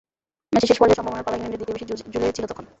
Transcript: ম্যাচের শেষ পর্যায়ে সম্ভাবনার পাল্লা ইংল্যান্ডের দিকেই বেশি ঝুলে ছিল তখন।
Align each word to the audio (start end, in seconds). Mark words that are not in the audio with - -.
ম্যাচের 0.51 0.69
শেষ 0.69 0.79
পর্যায়ে 0.81 0.97
সম্ভাবনার 0.99 1.25
পাল্লা 1.25 1.37
ইংল্যান্ডের 1.37 1.59
দিকেই 1.61 1.75
বেশি 1.75 1.85
ঝুলে 2.13 2.35
ছিল 2.37 2.45
তখন। 2.51 2.65